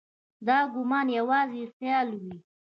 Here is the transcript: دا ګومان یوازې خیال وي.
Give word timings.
دا 0.47 0.57
ګومان 0.73 1.07
یوازې 1.17 1.63
خیال 1.75 2.09
وي. 2.21 2.35